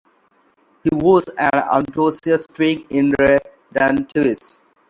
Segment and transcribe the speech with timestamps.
[0.81, 4.61] He was an enthusiastic irredentist.